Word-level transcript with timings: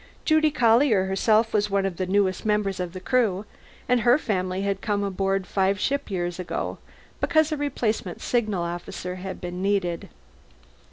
Judy 0.25 0.49
Collier 0.49 1.05
herself 1.05 1.53
was 1.53 1.69
one 1.69 1.85
of 1.85 1.97
the 1.97 2.07
newest 2.07 2.43
members 2.43 2.79
of 2.79 2.93
the 2.93 2.99
Crew, 2.99 3.45
and 3.87 3.99
her 3.99 4.17
family 4.17 4.63
had 4.63 4.81
come 4.81 5.03
aboard 5.03 5.45
five 5.45 5.79
ship 5.79 6.09
years 6.09 6.39
ago, 6.39 6.79
because 7.19 7.51
a 7.51 7.55
replacement 7.57 8.19
signal 8.19 8.63
officer 8.63 9.17
had 9.17 9.39
been 9.39 9.61
needed. 9.61 10.09